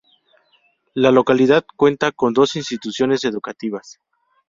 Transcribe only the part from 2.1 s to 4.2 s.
con dos instituciones educativas.